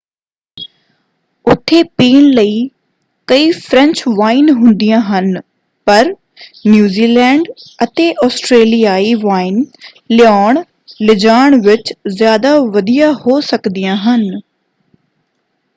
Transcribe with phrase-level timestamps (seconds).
[1.45, 2.67] ਉੱਥੇ ਪੀਣ ਲਈ
[3.27, 5.39] ਕਈ ਫ਼ਰੈਂਚ ਵਾਈਨ ਹੁੰਦੀਆਂ ਹਨ
[5.87, 6.11] ਪਰ
[6.67, 7.47] ਨਿਊਜ਼ੀਲੈਂਡ
[7.83, 9.63] ਅਤੇ ਆਸਟਰੇਲੀਆਈ ਵਾਈਨ
[10.11, 14.29] ਲਿਆਉਣ-ਲਿਜਾਣ ਵਿੱਚ ਜ਼ਿਆਦਾ ਵਧੀਆ ਹੋ ਸਕਦੀਆਂ ਹਨ।